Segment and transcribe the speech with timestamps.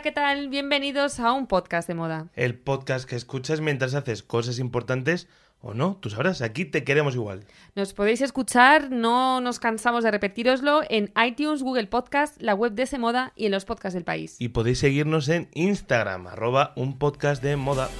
[0.00, 0.48] Hola, ¿qué tal?
[0.48, 2.28] Bienvenidos a un podcast de moda.
[2.34, 5.28] El podcast que escuchas mientras haces cosas importantes
[5.60, 7.44] o no, tú sabrás, aquí te queremos igual.
[7.74, 12.84] Nos podéis escuchar, no nos cansamos de repetiroslo, en iTunes, Google Podcast, la web de
[12.84, 14.36] ese moda y en los podcasts del país.
[14.38, 17.90] Y podéis seguirnos en Instagram, arroba un podcast de moda.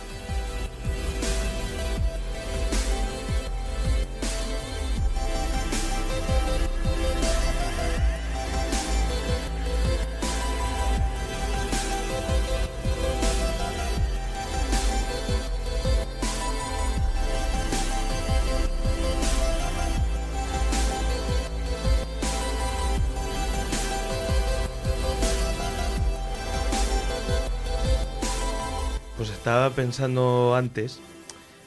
[29.41, 31.01] Estaba pensando antes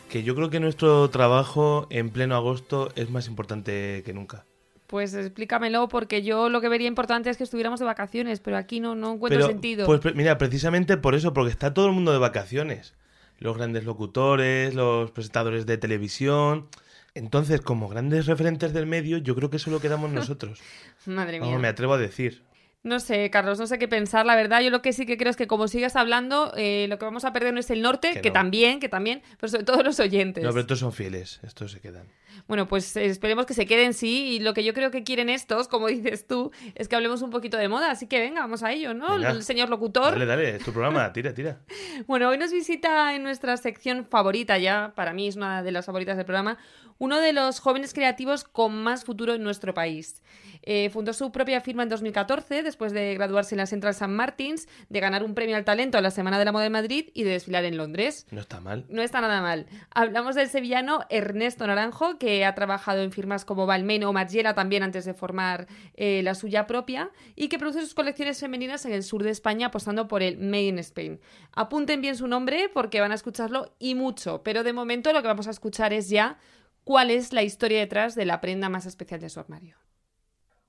[0.07, 4.45] que yo creo que nuestro trabajo en pleno agosto es más importante que nunca.
[4.85, 8.79] Pues explícamelo, porque yo lo que vería importante es que estuviéramos de vacaciones, pero aquí
[8.79, 9.87] no, no encuentro Pero, sentido.
[9.87, 12.93] Pues mira, precisamente por eso, porque está todo el mundo de vacaciones.
[13.39, 16.67] Los grandes locutores, los presentadores de televisión.
[17.15, 20.61] Entonces, como grandes referentes del medio, yo creo que solo quedamos nosotros.
[21.07, 21.47] Madre mía.
[21.47, 22.43] Vamos, me atrevo a decir.
[22.83, 24.59] No sé, Carlos, no sé qué pensar, la verdad.
[24.61, 27.23] Yo lo que sí que creo es que como sigas hablando, eh, lo que vamos
[27.23, 28.33] a perder no es el norte, Que que, no.
[28.33, 30.43] también, que también, pero sobre todo los oyentes.
[30.43, 32.07] No, pero estos son fieles, estos se quedan.
[32.47, 34.35] Bueno, pues eh, esperemos que se queden sí.
[34.35, 37.29] Y lo que yo creo que quieren estos, como dices tú, es que hablemos un
[37.29, 37.91] poquito de moda.
[37.91, 39.15] Así que venga, vamos a ello, ¿no?
[39.15, 39.31] Venga.
[39.31, 40.11] El señor locutor.
[40.11, 41.61] Dale, dale, es tu programa, tira, tira.
[42.07, 45.85] Bueno, hoy nos visita en nuestra sección favorita ya, para mí es una de las
[45.85, 46.57] favoritas del programa,
[46.97, 50.21] uno de los jóvenes creativos con más futuro en nuestro país.
[50.65, 54.07] Eh, fundó su propia firma en 2014, después de graduarse en la Central St.
[54.07, 57.09] Martins, de ganar un premio al talento a la Semana de la Moda de Madrid
[57.13, 58.25] y de desfilar en Londres.
[58.31, 58.85] No está mal.
[58.87, 59.65] No está nada mal.
[59.93, 64.81] Hablamos del sevillano Ernesto Naranjo, que ha trabajado en firmas como Balmain o Margiela también
[64.81, 69.03] antes de formar eh, la suya propia y que produce sus colecciones femeninas en el
[69.03, 71.19] sur de España apostando por el Made in Spain.
[71.51, 75.27] Apunten bien su nombre porque van a escucharlo y mucho, pero de momento lo que
[75.27, 76.37] vamos a escuchar es ya
[76.85, 79.75] cuál es la historia detrás de la prenda más especial de su armario.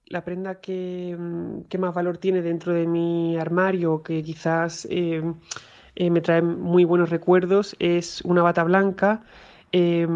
[0.06, 5.22] la prenda que, mm, que más valor tiene dentro de mi armario, que quizás eh,
[5.94, 9.22] eh, me trae muy buenos recuerdos, es una bata blanca
[9.76, 10.06] eh,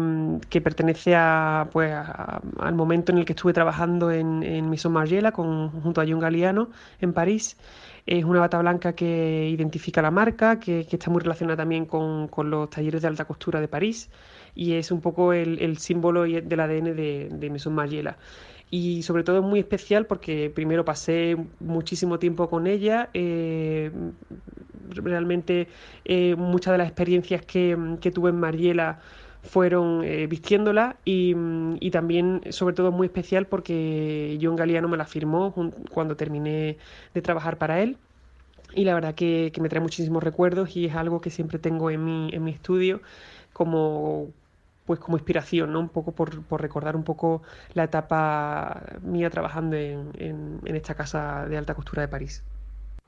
[0.49, 4.93] que pertenece a, pues, a- al momento en el que estuve trabajando en, en Maison
[4.93, 6.69] Margiela con, junto a John Galliano
[7.01, 7.57] en París.
[8.05, 12.27] Es una bata blanca que identifica la marca, que, que está muy relacionada también con,
[12.29, 14.09] con los talleres de alta costura de París
[14.55, 18.17] y es un poco el, el símbolo del ADN de, de Maison Margiela
[18.71, 23.91] y sobre todo es muy especial porque primero pasé muchísimo tiempo con ella, eh,
[24.89, 25.67] realmente
[26.05, 28.99] eh, muchas de las experiencias que, que tuve en Mariela
[29.43, 34.97] fueron eh, vistiéndola y, mm, y también sobre todo muy especial porque John Galliano me
[34.97, 35.53] la firmó
[35.91, 36.77] cuando terminé
[37.13, 37.97] de trabajar para él
[38.73, 41.89] y la verdad que, que me trae muchísimos recuerdos y es algo que siempre tengo
[41.91, 43.01] en mi, en mi estudio
[43.53, 44.33] como
[44.85, 45.79] pues como inspiración, ¿no?
[45.81, 51.45] Un poco por, por recordar un poco la etapa mía trabajando en- en esta casa
[51.47, 52.43] de alta costura de París.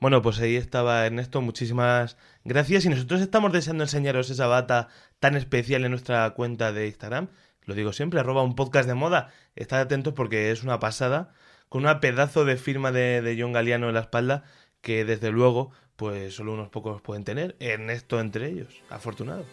[0.02, 2.86] Bueno, pues ahí estaba Ernesto, muchísimas gracias.
[2.86, 4.88] Y nosotros estamos deseando enseñaros esa bata
[5.20, 7.28] tan especial en nuestra cuenta de Instagram.
[7.66, 9.32] Lo digo siempre, arroba un podcast de moda.
[9.56, 11.36] Estad atentos porque es una pasada,
[11.70, 14.44] con una pedazo de firma de, de John Galliano en la espalda,
[14.82, 17.56] que desde luego, pues solo unos pocos pueden tener.
[17.60, 19.46] Ernesto entre ellos, afortunado.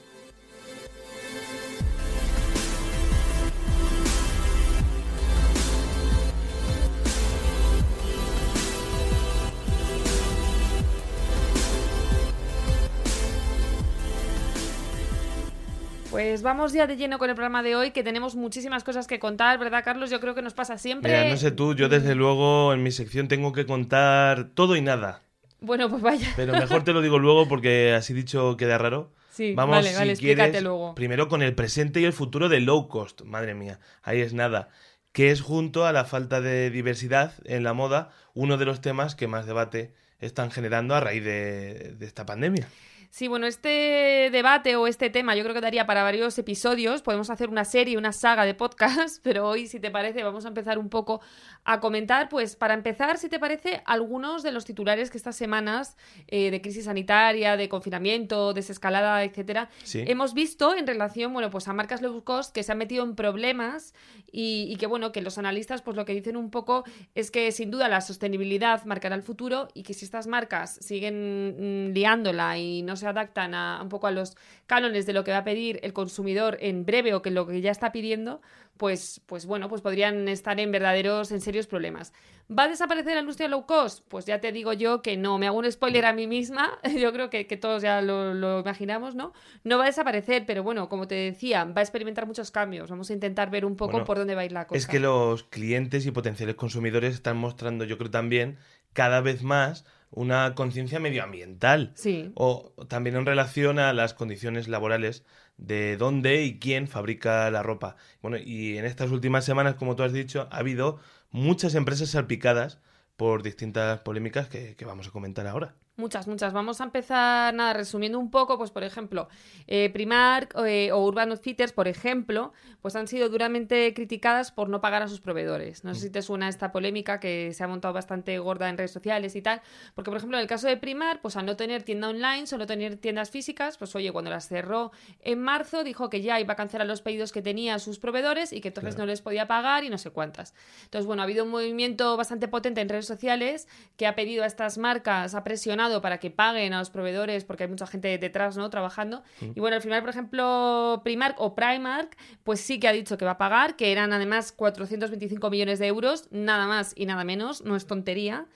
[16.19, 19.21] Pues vamos ya de lleno con el programa de hoy, que tenemos muchísimas cosas que
[19.21, 20.11] contar, ¿verdad, Carlos?
[20.11, 21.13] Yo creo que nos pasa siempre.
[21.13, 24.81] Mira, no sé tú, yo desde luego en mi sección tengo que contar todo y
[24.81, 25.23] nada.
[25.61, 26.27] Bueno, pues vaya.
[26.35, 29.13] Pero mejor te lo digo luego porque así dicho queda raro.
[29.31, 30.97] Sí, Vamos, vale, si vale, quieres, explícate luego.
[30.97, 33.23] primero con el presente y el futuro de low cost.
[33.23, 34.71] Madre mía, ahí es nada.
[35.13, 39.15] Que es junto a la falta de diversidad en la moda uno de los temas
[39.15, 42.67] que más debate están generando a raíz de, de esta pandemia.
[43.11, 47.01] Sí, bueno, este debate o este tema yo creo que daría para varios episodios.
[47.03, 50.49] Podemos hacer una serie, una saga de podcast, pero hoy, si te parece, vamos a
[50.49, 51.21] empezar un poco
[51.65, 52.29] a comentar.
[52.29, 55.97] Pues para empezar, si te parece, algunos de los titulares que estas semanas
[56.29, 60.05] eh, de crisis sanitaria, de confinamiento, desescalada, etcétera, Sí.
[60.07, 63.15] hemos visto en relación, bueno, pues a marcas low cost que se han metido en
[63.17, 63.95] problemas
[64.31, 66.85] y, y que, bueno, que los analistas, pues lo que dicen un poco
[67.15, 71.89] es que sin duda la sostenibilidad marcará el futuro y que si estas marcas siguen
[71.89, 74.37] mm, liándola y no se adaptan a, un poco a los
[74.67, 77.61] cánones de lo que va a pedir el consumidor en breve o que lo que
[77.61, 78.41] ya está pidiendo,
[78.77, 82.13] pues, pues bueno, pues podrían estar en verdaderos, en serios problemas.
[82.51, 84.05] ¿Va a desaparecer la industria low cost?
[84.09, 85.37] Pues ya te digo yo que no.
[85.37, 86.79] Me hago un spoiler a mí misma.
[86.99, 89.35] Yo creo que, que todos ya lo, lo imaginamos, ¿no?
[89.65, 92.89] No va a desaparecer, pero bueno, como te decía, va a experimentar muchos cambios.
[92.89, 94.79] Vamos a intentar ver un poco Bueno, por dónde va a ir la cosa.
[94.79, 98.57] Es que los clientes y potenciales consumidores están mostrando, yo creo también,
[98.95, 101.93] cada vez más una conciencia medioambiental.
[101.95, 102.33] Sí.
[102.35, 105.25] O también en relación a las condiciones laborales
[105.57, 107.97] de dónde y quién fabrica la ropa.
[108.23, 111.01] Bueno, y en estas últimas semanas, como tú has dicho, ha habido
[111.31, 112.79] muchas empresas salpicadas
[113.17, 115.75] por distintas polémicas que, que vamos a comentar ahora.
[115.99, 116.53] Muchas, muchas.
[116.53, 119.29] Vamos a empezar, nada, resumiendo un poco, pues por ejemplo,
[119.67, 124.81] eh, Primark eh, o Urban Outfitters, por ejemplo, pues han sido duramente criticadas por no
[124.81, 125.83] pagar a sus proveedores.
[125.83, 128.93] No sé si te suena esta polémica que se ha montado bastante gorda en redes
[128.93, 129.61] sociales y tal,
[129.97, 132.65] porque por ejemplo en el caso de Primark, pues al no tener tienda online, solo
[132.65, 134.93] tener tiendas físicas, pues oye, cuando las cerró
[135.23, 138.53] en marzo dijo que ya iba a cancelar los pedidos que tenía a sus proveedores
[138.53, 139.07] y que entonces Claro.
[139.07, 140.55] no les podía pagar y no sé cuántas.
[140.85, 143.67] Entonces, bueno, ha habido un movimiento bastante potente en redes sociales
[143.97, 147.65] que ha pedido a estas marcas, ha presionado para que paguen a los proveedores porque
[147.65, 148.71] hay mucha gente detrás, ¿no?
[148.71, 149.23] Trabajando.
[149.41, 153.25] Y bueno, al final, por ejemplo, Primark o Primark, pues sí que ha dicho que
[153.25, 157.65] va a pagar, que eran además 425 millones de euros, nada más y nada menos,
[157.65, 158.47] no es tontería.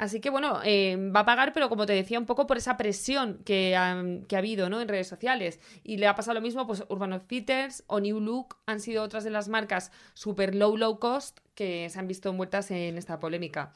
[0.00, 2.78] Así que bueno, eh, va a pagar, pero como te decía, un poco por esa
[2.78, 4.80] presión que ha, que ha habido ¿no?
[4.80, 5.60] en redes sociales.
[5.84, 9.24] Y le ha pasado lo mismo, pues Urban Outfitters o New Look han sido otras
[9.24, 13.74] de las marcas super low, low cost que se han visto envueltas en esta polémica.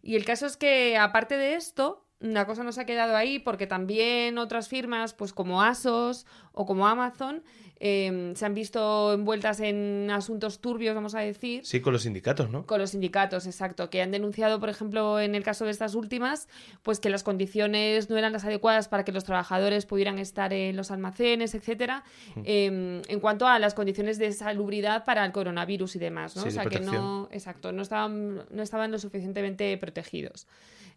[0.00, 3.38] Y el caso es que, aparte de esto, la cosa no se ha quedado ahí
[3.38, 7.44] porque también otras firmas, pues como Asos o como Amazon,
[7.80, 11.64] eh, se han visto envueltas en asuntos turbios, vamos a decir.
[11.64, 12.66] Sí, con los sindicatos, ¿no?
[12.66, 16.48] Con los sindicatos, exacto, que han denunciado, por ejemplo, en el caso de estas últimas,
[16.82, 20.76] pues que las condiciones no eran las adecuadas para que los trabajadores pudieran estar en
[20.76, 22.04] los almacenes, etcétera,
[22.44, 26.42] eh, en cuanto a las condiciones de salubridad para el coronavirus y demás, ¿no?
[26.42, 30.46] Sí, o sea que no, exacto, no estaban, no estaban lo suficientemente protegidos.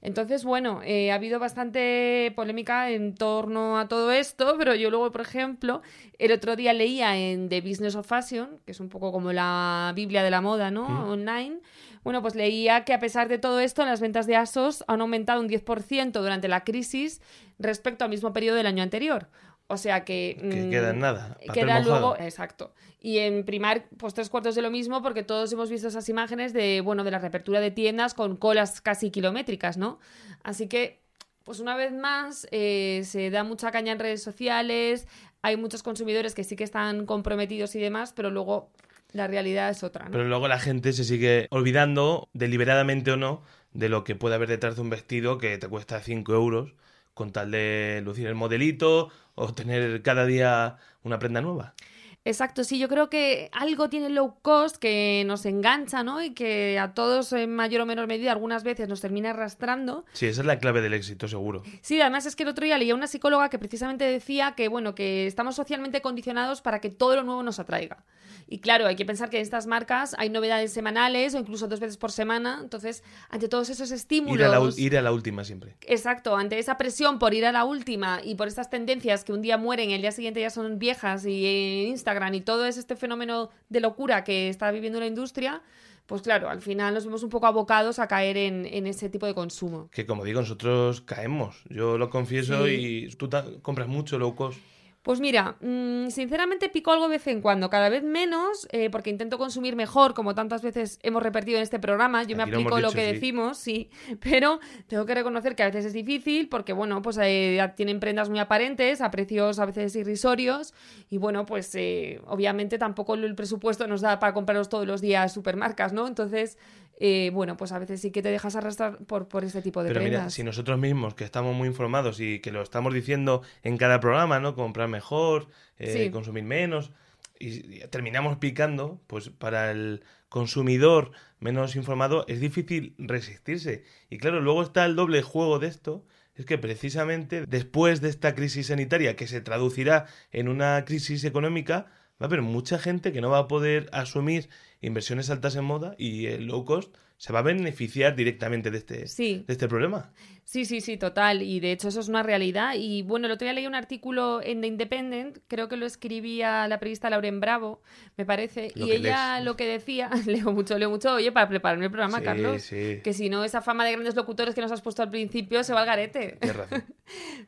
[0.01, 5.12] Entonces, bueno, eh, ha habido bastante polémica en torno a todo esto, pero yo luego,
[5.12, 5.83] por ejemplo,
[6.18, 9.91] el otro día leía en The Business of Fashion, que es un poco como la
[9.95, 10.88] Biblia de la moda, ¿no?
[10.88, 11.09] Mm.
[11.09, 11.59] Online.
[12.03, 15.39] Bueno, pues leía que a pesar de todo esto, las ventas de ASOS han aumentado
[15.39, 17.21] un 10% durante la crisis
[17.59, 19.29] respecto al mismo periodo del año anterior.
[19.68, 20.38] O sea que...
[20.38, 21.38] Que mm, queda en nada.
[21.53, 21.89] Queda mojado.
[21.89, 22.73] luego, exacto.
[23.00, 26.51] Y en Primark, pues tres cuartos de lo mismo, porque todos hemos visto esas imágenes
[26.51, 30.00] de, bueno, de la reapertura de tiendas con colas casi kilométricas, ¿no?
[30.44, 31.00] Así que,
[31.45, 35.07] pues una vez más, eh, se da mucha caña en redes sociales,
[35.42, 38.70] hay muchos consumidores que sí que están comprometidos y demás, pero luego
[39.14, 40.12] la realidad es otra, ¿no?
[40.12, 43.42] Pero luego la gente se sigue olvidando, deliberadamente o no,
[43.74, 46.74] de lo que puede haber detrás de un vestido que te cuesta 5 euros
[47.14, 51.74] con tal de lucir el modelito o tener cada día una prenda nueva.
[52.23, 56.21] Exacto, sí, yo creo que algo tiene low cost que nos engancha, ¿no?
[56.21, 60.06] Y que a todos en mayor o menor medida algunas veces nos termina arrastrando.
[60.13, 61.63] Sí, esa es la clave del éxito, seguro.
[61.81, 64.94] Sí, además es que el otro día leía una psicóloga que precisamente decía que, bueno,
[64.94, 68.04] que estamos socialmente condicionados para que todo lo nuevo nos atraiga.
[68.47, 71.80] Y claro, hay que pensar que en estas marcas hay novedades semanales o incluso dos
[71.80, 72.59] veces por semana.
[72.61, 74.40] Entonces, ante todos esos estímulos...
[74.40, 75.78] Ir a, la, ul- ir a la última siempre.
[75.87, 79.42] Exacto, ante esa presión por ir a la última y por estas tendencias que un
[79.42, 82.77] día mueren y el día siguiente ya son viejas y en Instagram y todo es
[82.77, 85.61] este fenómeno de locura que está viviendo la industria,
[86.07, 89.25] pues claro, al final nos vemos un poco abocados a caer en, en ese tipo
[89.25, 89.89] de consumo.
[89.91, 91.63] Que como digo, nosotros caemos.
[91.69, 93.07] Yo lo confieso Sí.
[93.09, 93.30] y tú
[93.61, 94.59] compras mucho low cost.
[95.04, 99.10] Pues mira, mm, sinceramente pico algo de vez en cuando, cada vez menos, eh, porque
[99.10, 102.22] intento consumir mejor, como tantas veces hemos repetido en este programa.
[102.24, 103.14] Yo me Aquí aplico lo que sí.
[103.14, 103.90] decimos, sí,
[104.22, 108.30] pero tengo que reconocer que a veces es difícil, porque bueno, pues eh, tienen prendas
[108.30, 110.76] muy aparentes, a precios a veces irrisorios,
[111.10, 115.34] y bueno, pues eh, obviamente tampoco el presupuesto nos da para comprarlos todos los días
[115.34, 116.08] supermarcas, ¿no?
[116.08, 116.60] Entonces,
[117.04, 119.90] eh, bueno, pues a veces sí que te dejas arrastrar por, por este tipo de
[119.90, 123.78] Pero mira, si nosotros mismos, que estamos muy informados y que lo estamos diciendo en
[123.78, 124.54] cada programa, ¿no?
[124.54, 125.48] Comprar mejor,
[125.80, 126.12] eh, Sí.
[126.12, 126.92] consumir menos,
[127.40, 133.84] y, y terminamos picando, pues para el consumidor menos informado es difícil resistirse.
[134.12, 136.06] Y claro, luego está el doble juego de esto,
[136.36, 141.88] es que precisamente después de esta crisis sanitaria que se traducirá en una crisis económica,
[142.22, 144.48] va a haber mucha gente que no va a poder asumir
[144.81, 149.07] inversiones altas en moda y el low cost se va a beneficiar directamente de este,
[149.07, 149.44] Sí.
[149.47, 150.11] de este problema.
[150.52, 151.44] Sí, sí, sí, total.
[151.44, 152.74] Y de hecho eso es una realidad.
[152.76, 156.68] Y bueno, el otro día leí un artículo en The Independent, creo que lo escribía
[156.68, 157.81] la periodista Lauren Bravo,
[158.18, 158.74] me parece.
[158.76, 159.46] Lo y ella lees.
[159.46, 162.62] lo que decía, leo mucho, leo mucho, oye, para prepararme el programa, Sí, Carlos.
[162.64, 163.00] sí.
[163.02, 165.72] Que si no, esa fama de grandes locutores que nos has puesto al principio se
[165.72, 166.38] va al garete.
[166.42, 166.84] Razón.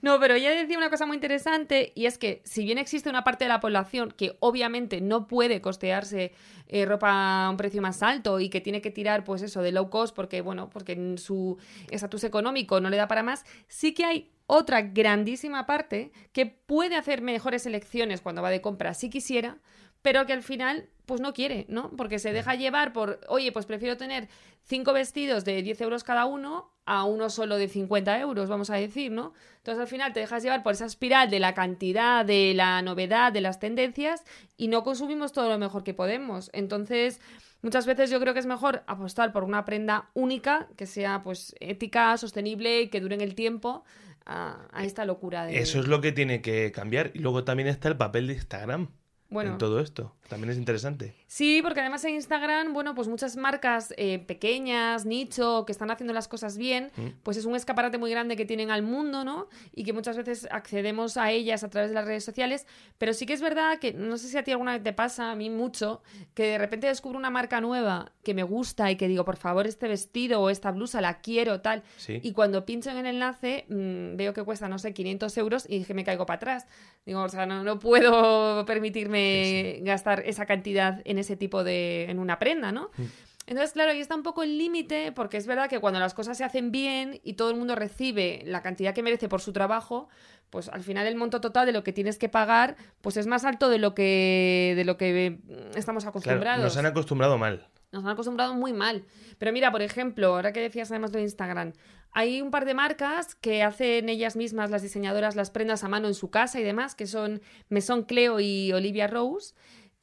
[0.01, 3.23] No, pero ella decía una cosa muy interesante y es que si bien existe una
[3.23, 6.33] parte de la población que obviamente no puede costearse
[6.67, 9.71] eh, ropa a un precio más alto y que tiene que tirar pues eso de
[9.71, 11.57] low cost porque bueno, porque en su
[11.91, 16.95] estatus económico no le da para más, sí que hay otra grandísima parte que puede
[16.95, 19.57] hacer mejores elecciones cuando va de compra si quisiera,
[20.01, 21.91] pero que al final pues no quiere, ¿no?
[21.97, 24.29] Porque se deja llevar por, oye, pues prefiero tener
[24.63, 28.75] cinco vestidos de 10 euros cada uno a uno solo de 50 euros, vamos a
[28.75, 29.33] decir, ¿no?
[29.57, 33.31] Entonces al final te dejas llevar por esa espiral de la cantidad, de la novedad,
[33.31, 34.23] de las tendencias
[34.57, 36.49] y no consumimos todo lo mejor que podemos.
[36.53, 37.19] Entonces,
[37.63, 41.55] muchas veces yo creo que es mejor apostar por una prenda única, que sea pues
[41.59, 43.83] ética, sostenible y que dure en el tiempo
[44.25, 45.57] a, a esta locura de...
[45.57, 47.09] Eso es lo que tiene que cambiar.
[47.15, 48.89] Y luego también está el papel de Instagram
[49.33, 50.13] bueno, en todo esto.
[50.33, 51.15] También es interesante.
[51.27, 56.13] Sí, porque además en Instagram, bueno, pues muchas marcas eh, pequeñas, nicho, que están haciendo
[56.13, 57.07] las cosas bien, Mm.
[57.23, 59.47] pues es un escaparate muy grande que tienen al mundo, ¿no?
[59.73, 62.65] Y que muchas veces accedemos a ellas a través de las redes sociales,
[62.97, 65.31] pero sí que es verdad que, no sé si a ti alguna vez te pasa,
[65.31, 66.01] a mí mucho,
[66.33, 69.67] que de repente descubro una marca nueva que me gusta y que digo, por favor,
[69.67, 72.19] este vestido o esta blusa la quiero, tal, Sí.
[72.23, 75.83] y cuando pincho en el enlace, mm, veo que cuesta, no sé, 500 euros y
[75.83, 76.67] que me caigo para atrás.
[77.05, 82.05] Digo, o sea, no, no puedo permitirme gastar esa cantidad en ese tipo de.
[82.09, 82.89] en una prenda, ¿no?
[82.97, 83.03] Mm.
[83.45, 86.37] Entonces, claro, ahí está un poco el límite, porque es verdad que cuando las cosas
[86.37, 90.07] se hacen bien y todo el mundo recibe la cantidad que merece por su trabajo,
[90.49, 93.43] pues al final el monto total de lo que tienes que pagar, pues es más
[93.43, 97.67] alto de lo que, de lo que mm, estamos Claro, acostumbrados nos han acostumbrado mal.
[97.91, 99.03] nos han acostumbrado muy mal.
[99.39, 101.73] Pero mira, por ejemplo, ahora que decías además de Instagram,
[102.13, 106.07] hay un par de marcas que hacen ellas mismas, las diseñadoras, las prendas a mano
[106.07, 109.53] en su casa y demás, que son Maison Cleo y Olivia Rose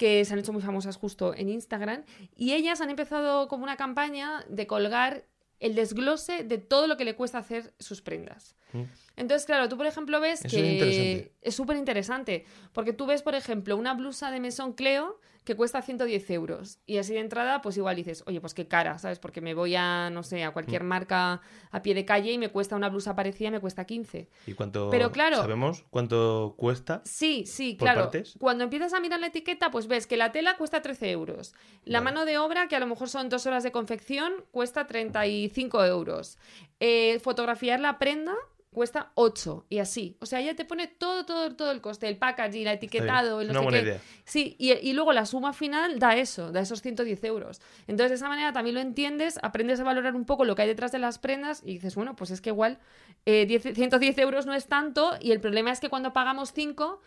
[0.00, 2.04] que se han hecho muy famosas justo en Instagram,
[2.34, 5.26] y ellas han empezado como una campaña de colgar
[5.58, 8.56] el desglose de todo lo que le cuesta hacer sus prendas.
[8.72, 8.84] Mm.
[9.16, 13.34] Entonces, claro, tú por ejemplo ves Eso que es súper interesante, porque tú ves, por
[13.34, 17.76] ejemplo, una blusa de Maison Cleo que cuesta 110 euros, y así de entrada, pues
[17.76, 19.18] igual dices, oye, pues qué cara, ¿sabes?
[19.18, 20.52] Porque me voy a, no sé, a Mm.
[20.52, 21.40] cualquier marca
[21.72, 24.28] a pie de calle y me cuesta una blusa parecida, me cuesta 15.
[24.46, 27.02] ¿Y cuánto Pero claro- sabemos cuánto cuesta?
[27.04, 28.02] Sí, sí, ¿Por claro.
[28.02, 28.34] partes?
[28.38, 31.52] Cuando empiezas a mirar la etiqueta, pues ves que la tela cuesta 13 euros.
[31.84, 32.04] La Vale.
[32.04, 36.38] mano de obra, que a lo mejor son dos horas de confección, cuesta 35 euros.
[36.78, 38.34] Eh, fotografiar la prenda
[38.72, 40.16] cuesta 8 y así.
[40.20, 43.48] O sea, ya te pone todo, todo, todo el coste, el packaging, el etiquetado, el
[43.48, 43.84] no sé buena qué.
[43.84, 44.00] idea.
[44.24, 47.60] Sí, y, y luego la suma final da eso, da esos 110 euros.
[47.88, 50.68] Entonces, de esa manera también lo entiendes, aprendes a valorar un poco lo que hay
[50.68, 52.78] detrás de las prendas y dices, bueno, pues es que igual
[53.26, 57.00] eh, 10 110 euros no es tanto y el problema es que cuando pagamos 5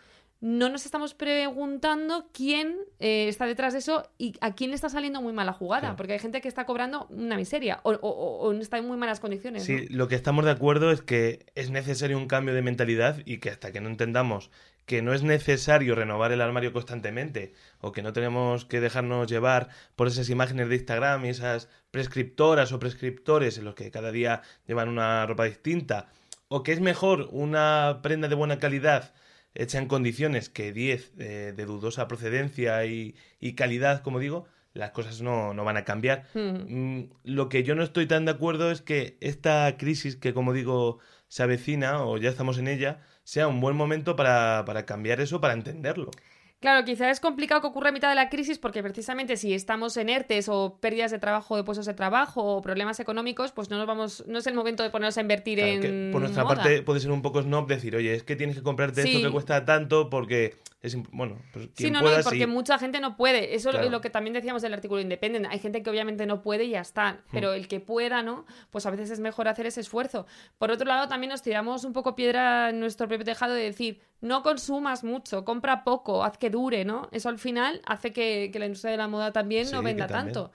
[0.46, 4.90] no nos estamos preguntando quién eh, está detrás de eso y a quién le está
[4.90, 8.52] saliendo muy mala jugada, porque hay gente que está cobrando una miseria o, o- o
[8.52, 9.64] está en muy malas condiciones.
[9.64, 9.96] Sí, ¿no?
[9.96, 13.48] lo que estamos de acuerdo es que es necesario un cambio de mentalidad y que
[13.48, 14.50] hasta que no entendamos
[14.84, 19.70] que no es necesario renovar el armario constantemente o que no tenemos que dejarnos llevar
[19.96, 24.42] por esas imágenes de Instagram y esas prescriptoras o prescriptores en los que cada día
[24.66, 26.08] llevan una ropa distinta
[26.48, 29.14] o que es mejor una prenda de buena calidad
[29.54, 34.90] hecha en condiciones que 10 eh, de dudosa procedencia y, y calidad, como digo, las
[34.90, 36.24] cosas no, no van a cambiar.
[36.34, 36.98] Mm.
[36.98, 40.52] Mm, Lo que yo no estoy tan de acuerdo es que esta crisis que, como
[40.52, 45.20] digo, se avecina o ya estamos en ella, sea un buen momento para, para cambiar
[45.20, 46.10] eso, para entenderlo.
[46.64, 49.98] Claro, quizá es complicado que ocurra a mitad de la crisis porque precisamente si estamos
[49.98, 53.76] en ERTES o pérdidas de trabajo, de puestos de trabajo o problemas económicos, pues no
[53.76, 56.42] nos vamos, no es el momento de ponernos a invertir Claro, en que por nuestra
[56.42, 56.54] moda.
[56.56, 59.16] parte puede ser un poco snob decir, oye, es que tienes que comprarte Sí.
[59.16, 60.96] esto que cuesta tanto porque es...
[61.12, 62.46] Bueno, pues Sí, quien no, no, pueda, y porque sí.
[62.46, 63.54] mucha gente no puede.
[63.54, 63.84] Eso Claro.
[63.84, 65.46] es lo que también decíamos del artículo Independent.
[65.50, 67.12] Hay gente que obviamente no puede y ya está.
[67.12, 67.32] Hmm.
[67.32, 68.46] Pero el que pueda, ¿no?
[68.70, 70.26] Pues a veces es mejor hacer ese esfuerzo.
[70.56, 74.00] Por otro lado, también nos tiramos un poco piedra en nuestro propio tejado de decir,
[74.24, 77.08] no consumas mucho, compra poco, haz que dure, ¿no?
[77.12, 80.32] Eso al final hace que, que la industria de la moda también no venda también.
[80.32, 80.52] tanto.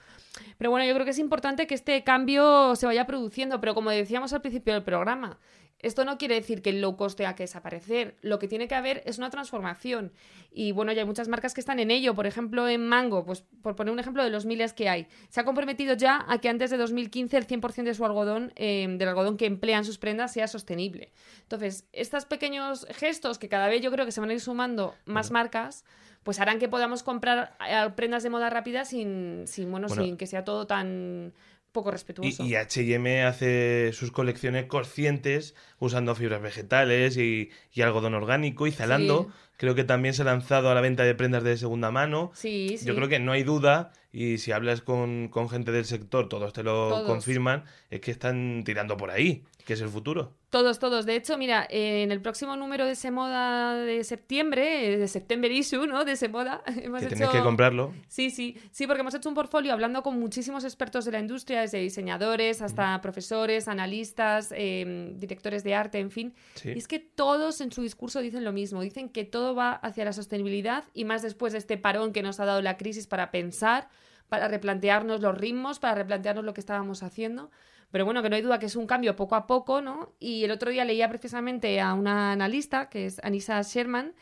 [0.57, 3.91] Pero bueno, yo creo que es importante que este cambio se vaya produciendo, pero como
[3.91, 5.37] decíamos al principio del programa,
[5.81, 8.17] Esto no quiere decir que el low cost tenga que desaparecer.
[8.21, 10.11] Lo que tiene que haber es una transformación.
[10.51, 12.13] Y bueno, ya hay muchas marcas que están en ello.
[12.15, 15.39] Por ejemplo, en Mango, pues por poner un ejemplo de los miles que hay, se
[15.39, 19.07] ha comprometido ya a que antes de 2015 el 100% de su algodón, eh, del
[19.07, 21.13] algodón que emplean sus prendas, sea sostenible.
[21.43, 24.95] Entonces, estos pequeños gestos que cada vez yo creo que se van a ir sumando
[25.05, 25.85] más marcas,
[26.23, 30.03] pues harán que podamos comprar eh, prendas de moda rápida sin, sin, bueno, Bueno.
[30.03, 31.33] sin que sea todo tan
[31.71, 32.43] poco respetuoso.
[32.43, 38.71] Y, y H&M hace sus colecciones conscientes usando fibras vegetales y, y algodón orgánico y
[38.71, 39.29] Zalando Sí.
[39.59, 42.31] Creo que también se ha lanzado a la venta de prendas de segunda mano.
[42.33, 42.85] Sí, sí.
[42.85, 46.53] Yo creo que no hay duda y si hablas con, con gente del sector, todos
[46.53, 47.07] te lo Todos.
[47.07, 50.33] confirman, es que están tirando por ahí, que es el futuro.
[50.49, 51.05] Todos, todos.
[51.05, 55.85] De hecho, mira, en el próximo número de Semoda de septiembre, eh, de September Issue,
[55.85, 56.05] ¿no?
[56.05, 57.15] De Semoda, hemos que hecho...
[57.15, 57.93] tenéis que comprarlo.
[58.07, 61.61] Sí, sí, sí, porque hemos hecho un portfolio hablando con muchísimos expertos de la industria,
[61.61, 66.33] desde diseñadores hasta profesores, analistas, eh, directores de arte, en fin.
[66.55, 66.69] Sí.
[66.69, 70.05] Y es que todos en su discurso dicen lo mismo, dicen que todo va hacia
[70.05, 73.31] la sostenibilidad y más después de este parón que nos ha dado la crisis para
[73.31, 73.89] pensar,
[74.27, 77.51] para replantearnos los ritmos, para replantearnos lo que estábamos haciendo.
[77.91, 80.13] Pero bueno, que no hay duda que es un cambio poco a poco, ¿no?
[80.19, 84.13] Y el otro día leía precisamente a una analista, que es Anissa Sherman,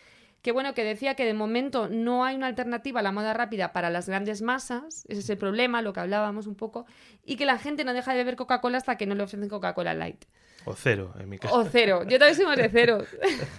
[0.42, 3.74] que bueno, que decía que de momento no hay una alternativa a la moda rápida
[3.74, 6.86] para las grandes masas, ese es el problema, lo que hablábamos un poco,
[7.26, 9.94] y que la gente no deja de beber Coca-Cola hasta que no le ofrecen Coca-Cola
[9.94, 10.24] Light.
[10.70, 11.56] O cero, en mi caso.
[11.56, 12.04] O cero.
[12.08, 13.04] Yo también somos de cero.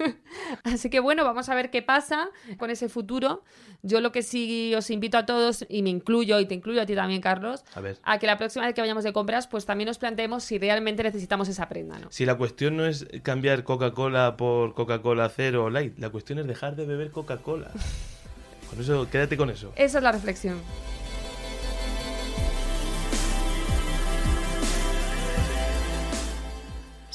[0.65, 3.43] Así que bueno, vamos a ver qué pasa con ese futuro.
[3.83, 6.87] Yo lo que sí os invito a todos, y me incluyo, y te incluyo a
[6.87, 7.97] ti también, Carlos, A ver.
[8.03, 11.03] a que la próxima vez que vayamos de compras, pues también nos planteemos si realmente
[11.03, 12.11] necesitamos esa prenda, ¿no?
[12.11, 16.47] Si la cuestión no es cambiar Coca-Cola por Coca-Cola cero o light, la cuestión es
[16.47, 17.71] dejar de beber Coca-Cola.
[18.71, 19.73] Con eso, quédate con eso.
[19.77, 20.61] Esa es la reflexión.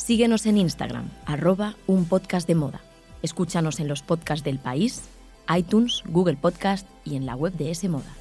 [0.03, 2.81] Síguenos en Instagram, arroba un podcast de moda.
[3.22, 5.07] Escúchanos en los podcasts del país,
[5.55, 8.12] iTunes, Google Podcast y en la web de S Moda.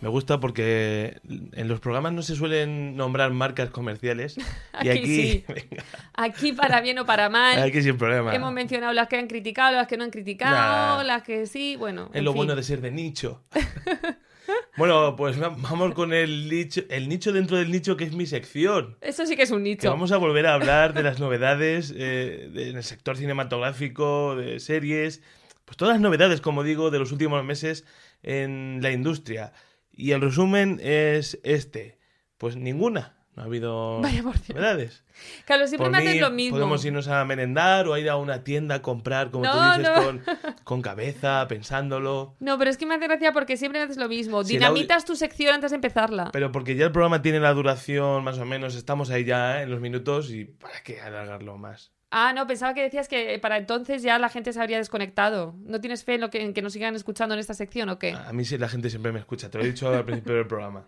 [0.00, 4.38] Me gusta porque en los programas no se suelen nombrar marcas comerciales
[4.82, 5.44] y Aquí aquí, sí.
[5.48, 8.34] venga, Aquí, para bien o para mal, aquí sin problema.
[8.34, 11.04] hemos mencionado las que han criticado, las que no han criticado, Nah.
[11.04, 12.08] las que sí, bueno.
[12.12, 12.38] Es en lo fin.
[12.38, 13.42] bueno de ser de nicho.
[14.76, 18.26] bueno, pues va- vamos con el nicho, el nicho dentro del nicho que es mi
[18.26, 18.96] sección.
[19.00, 19.90] Eso sí que es un Que nicho.
[19.90, 24.60] vamos a volver a hablar de las novedades eh, de- en el sector cinematográfico, de
[24.60, 25.22] series,
[25.64, 27.84] pues todas las novedades, como digo, de los últimos meses
[28.22, 29.52] en la industria.
[29.92, 31.98] Y el resumen es este.
[32.38, 33.16] Pues ninguna.
[33.40, 34.50] No ha habido Vaya por Dios.
[34.50, 35.02] novedades.
[35.46, 36.56] Carlos, siempre Por me haces mí, lo mismo.
[36.58, 39.78] Podemos irnos a merendar o a ir a una tienda a comprar, como No, tú
[39.80, 40.04] dices, no.
[40.04, 40.22] con,
[40.64, 42.34] con cabeza, pensándolo.
[42.40, 44.44] No, pero es que me hace gracia porque siempre me haces lo mismo.
[44.44, 46.30] Si el audio- Dinamitas tu sección antes de empezarla.
[46.32, 49.62] Pero porque ya el programa tiene la duración más o menos, estamos ahí ya ¿eh?
[49.62, 51.92] en los minutos y ¿para qué alargarlo más?
[52.12, 55.54] Ah, no, pensaba que decías que para entonces ya la gente se habría desconectado.
[55.64, 58.00] ¿No tienes fe en, lo que, en que nos sigan escuchando en esta sección o
[58.00, 58.14] qué?
[58.14, 60.46] A mí sí la gente siempre me escucha, te lo he dicho al principio del
[60.48, 60.86] programa.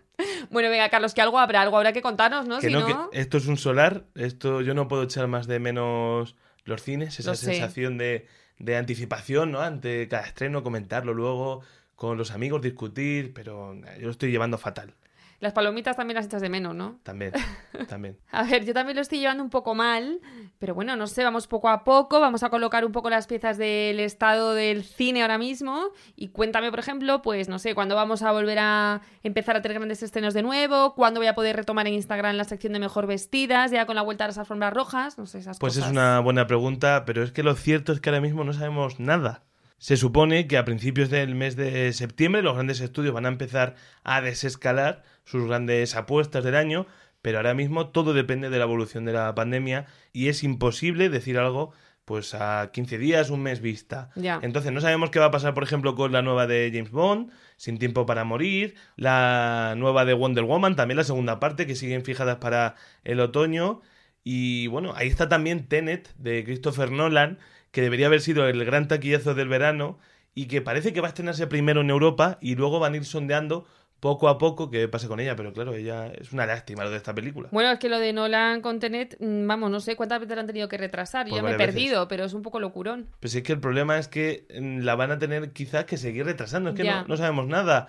[0.49, 2.59] Bueno, venga, Carlos, que algo habrá, algo habrá que contarnos, ¿no?
[2.59, 3.09] que si no, no...
[3.09, 7.19] que esto es un solar, esto yo no puedo echar más de menos los cines,
[7.19, 8.27] esa Lo sensación de,
[8.59, 9.61] de anticipación, ¿no?
[9.61, 11.61] Ante cada estreno, comentarlo luego
[11.95, 14.93] con los amigos, discutir, pero yo lo estoy llevando fatal.
[15.43, 17.01] Las palomitas también las echas de menos, ¿no?
[17.03, 17.33] También,
[17.89, 18.17] también.
[18.31, 20.21] A ver, yo también lo estoy llevando un poco mal,
[20.57, 23.57] pero bueno, no sé, vamos poco a poco, vamos a colocar un poco las piezas
[23.57, 28.21] del estado del cine ahora mismo y cuéntame, por ejemplo, pues no sé, cuándo vamos
[28.21, 31.87] a volver a empezar a tener grandes estrenos de nuevo, cuándo voy a poder retomar
[31.87, 35.17] en Instagram la sección de mejor vestidas, ya con la vuelta a las alfombras rojas,
[35.17, 35.87] no sé, esas Pues cosas.
[35.89, 39.01] es una buena pregunta, pero es que lo cierto es que ahora mismo no sabemos
[39.01, 39.43] nada.
[39.79, 43.75] Se supone que a principios del mes de septiembre los grandes estudios van a empezar
[44.05, 46.85] a desescalar sus grandes apuestas del año,
[47.21, 51.37] pero ahora mismo todo depende de la evolución de la pandemia y es imposible decir
[51.37, 51.73] algo
[52.05, 54.09] pues a 15 días, un mes vista.
[54.15, 54.39] Ya.
[54.43, 57.31] Entonces no sabemos qué va a pasar, por ejemplo, con la nueva de James Bond,
[57.55, 62.03] Sin tiempo para morir, la nueva de Wonder Woman, también la segunda parte, que siguen
[62.03, 63.81] fijadas para el otoño.
[64.23, 67.39] Y bueno, ahí está también Tenet de Christopher Nolan,
[67.71, 69.97] que debería haber sido el gran taquillazo del verano
[70.35, 73.05] y que parece que va a estrenarse primero en Europa y luego van a ir
[73.05, 73.65] sondeando
[74.03, 76.97] poco a poco qué pasa con ella, pero claro, ella es una lástima lo de
[76.97, 77.47] esta película.
[77.53, 80.41] Bueno, es que lo de Nolan con Tenet, mm, vamos, no sé cuántas veces la
[80.41, 81.25] han tenido que retrasar.
[81.25, 81.73] Yo Pues ya me he veces.
[81.73, 83.07] perdido, pero es un poco locurón.
[83.21, 86.25] Pues es que el problema es que mm, la van a tener quizás que seguir
[86.25, 87.87] retrasando, es que no, no sabemos nada,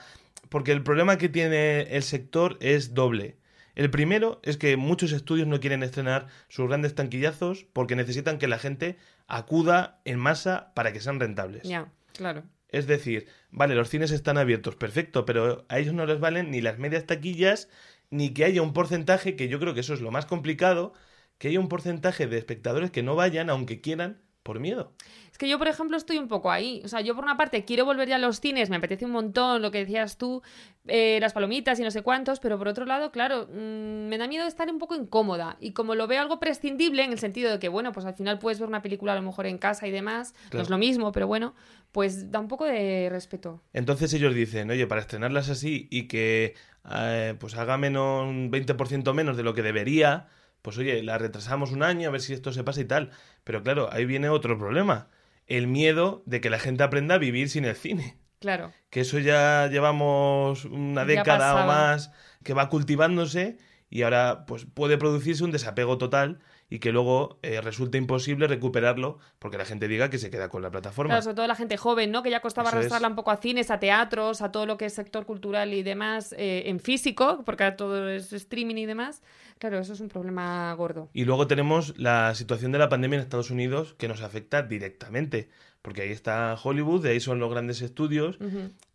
[0.51, 3.37] porque el problema que tiene el sector es doble.
[3.75, 8.47] El primero es que muchos estudios no quieren estrenar sus grandes tanquillazos porque necesitan que
[8.47, 11.65] la gente acuda en masa para que sean rentables.
[11.65, 12.45] Ya, claro.
[12.75, 16.61] Es decir, vale, los cines están abiertos, perfecto, pero a ellos no les valen ni
[16.61, 17.69] las medias taquillas
[18.11, 20.93] ni que haya un porcentaje, que yo creo que eso es lo más complicado,
[21.39, 24.93] que haya un porcentaje de espectadores que no vayan aunque quieran por miedo.
[25.33, 26.81] Es que yo, por ejemplo, estoy un poco ahí.
[26.85, 29.11] O sea, yo por una parte quiero volver ya a los cines, me apetece un
[29.11, 30.43] montón lo que decías tú,
[30.87, 34.29] eh, las palomitas y no sé cuántos, pero por otro lado, claro, mmm, me da
[34.29, 35.57] miedo estar un poco incómoda.
[35.59, 38.39] Y como lo veo algo prescindible, en el sentido de que, bueno, pues al final
[38.39, 40.59] puedes ver una película a lo mejor en casa y demás, Claro.
[40.59, 41.55] no es lo mismo, pero bueno,
[41.91, 43.61] pues da un poco de respeto.
[43.73, 46.55] Entonces ellos dicen, oye, para estrenarlas así y que
[46.95, 50.29] eh, pues haga menos un 20% menos de lo que debería,
[50.65, 53.11] pues oye, la retrasamos un año a ver si esto se pasa y tal.
[53.45, 55.09] Pero claro, ahí viene otro problema.
[55.47, 58.17] El miedo de que la gente aprenda a vivir sin el cine.
[58.41, 58.73] Claro.
[58.89, 63.59] Que eso ya llevamos una década o más que va cultivándose
[63.91, 69.19] y ahora pues puede producirse un desapego total y que luego eh, resulte imposible recuperarlo
[69.39, 71.11] porque la gente diga que se queda con la plataforma.
[71.11, 72.23] Claro, sobre todo la gente joven, ¿no?
[72.23, 72.87] Que ya costaba Eso es.
[72.87, 75.83] arrastrarla un poco a cines, a teatros, a todo lo que es sector cultural y
[75.83, 79.23] demás eh, en físico, porque ahora todo es streaming y demás.
[79.59, 81.09] Claro, eso es un problema gordo.
[81.13, 85.49] Y luego tenemos la situación de la pandemia en Estados Unidos que nos afecta directamente,
[85.81, 88.39] porque ahí está Hollywood, de ahí son los grandes estudios,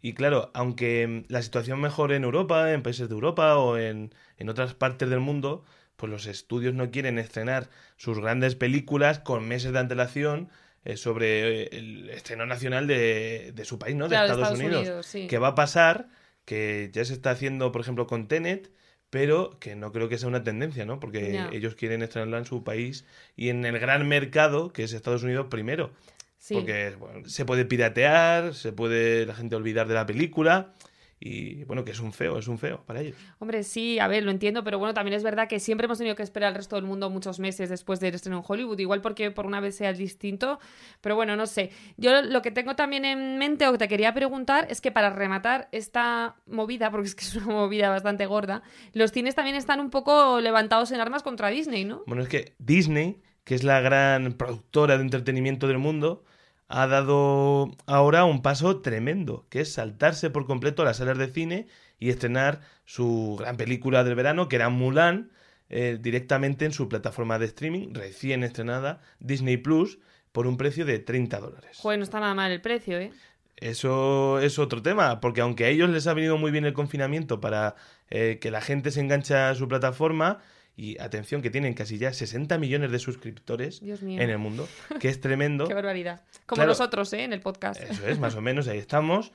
[0.02, 4.50] y claro, aunque la situación mejore en Europa, en países de Europa o en, en
[4.50, 5.63] otras partes del mundo,
[5.95, 10.50] pues los estudios no quieren estrenar sus grandes películas con meses de antelación
[10.86, 14.06] eh, sobre eh, el estreno nacional de, de su país, ¿no?
[14.06, 14.82] De Claro, Estados, Estados Unidos.
[14.82, 15.28] Unidos, sí.
[15.28, 16.08] Que va a pasar,
[16.45, 18.72] que ya se está haciendo, por ejemplo, con Tenet,
[19.10, 21.00] pero que no creo que sea una tendencia, ¿no?
[21.00, 25.24] Porque ellos quieren estrenarla en su país y en el gran mercado, que es Estados
[25.24, 25.91] Unidos primero.
[26.38, 26.54] Sí.
[26.54, 30.74] Porque bueno, se puede piratear, se puede la gente olvidar de la película
[31.19, 33.17] y bueno, que es un feo, es un feo para ellos.
[33.39, 36.15] Hombre, sí, a ver, lo entiendo, pero bueno, también es verdad que siempre hemos tenido
[36.15, 39.29] que esperar al resto del mundo muchos meses después del estreno en Hollywood, igual porque
[39.29, 40.60] por una vez sea distinto,
[41.01, 41.71] pero bueno, no sé.
[41.97, 45.10] Yo lo que tengo también en mente o que te quería preguntar es que para
[45.10, 49.82] rematar esta movida, porque es que es una movida bastante gorda, los cines también están
[49.82, 52.03] un poco levantados en armas contra Disney, ¿no?
[52.08, 56.23] Bueno, es que Disney, que es la gran productora de entretenimiento del mundo,
[56.69, 61.27] ha dado ahora un paso tremendo, que es saltarse por completo a las salas de
[61.27, 61.67] cine
[61.99, 65.32] y estrenar su gran película del verano, que era Mulan,
[65.69, 69.99] eh, directamente en su plataforma de streaming, recién estrenada, Disney Plus,
[70.32, 71.77] por un precio de 30 dólares.
[71.82, 73.12] Joder, no está nada mal el precio, ¿eh?
[73.58, 77.41] Eso es otro tema, porque aunque a ellos les ha venido muy bien el confinamiento
[77.41, 77.75] para
[78.10, 80.39] eh, que la gente se enganche a su plataforma,
[80.80, 84.68] y atención que tienen casi ya 60 millones de suscriptores en el mundo,
[85.00, 85.65] que es tremendo.
[85.68, 86.22] Qué barbaridad.
[86.46, 86.70] Como Claro.
[86.70, 87.24] nosotros, ¿eh?
[87.24, 87.82] En el podcast.
[87.82, 89.32] Eso es, más o menos, ahí estamos.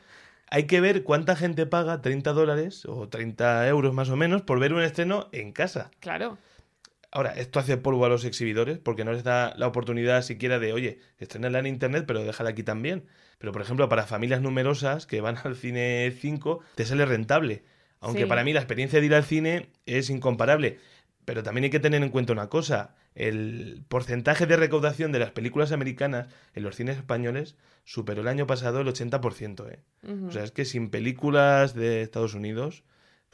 [0.51, 4.59] Hay que ver cuánta gente paga 30 dólares o 30 euros más o menos por
[4.61, 5.91] ver un estreno en casa.
[6.01, 6.39] Claro.
[7.11, 10.73] Ahora, esto hace polvo a los exhibidores porque no les da la oportunidad siquiera de,
[10.73, 13.05] oye, estrenarla en internet, pero déjala aquí también.
[13.39, 17.63] Pero, por ejemplo, para familias numerosas que van al cine 5, te sale rentable.
[18.01, 18.27] Aunque Sí.
[18.29, 20.79] para mí la experiencia de ir al cine es incomparable.
[21.25, 22.95] Pero también hay que tener en cuenta una cosa.
[23.15, 28.47] El porcentaje de recaudación de las películas americanas en los cines españoles superó el año
[28.47, 29.71] pasado el 80%.
[29.71, 29.81] ¿eh?
[30.27, 32.85] O sea, es que sin películas de Estados Unidos,